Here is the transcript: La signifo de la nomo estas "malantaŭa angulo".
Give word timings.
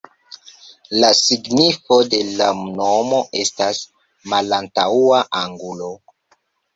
La 1.01 1.09
signifo 1.17 1.97
de 2.13 2.21
la 2.39 2.47
nomo 2.77 3.19
estas 3.41 3.81
"malantaŭa 4.33 5.21
angulo". 5.41 5.91